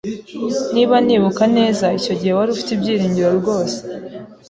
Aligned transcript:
Niba 0.73 0.95
nibuka 1.05 1.43
neza, 1.57 1.85
icyo 1.99 2.13
gihe 2.19 2.31
wari 2.37 2.49
ufite 2.51 2.69
ibyiringiro 2.73 3.29
rwose. 3.39 3.77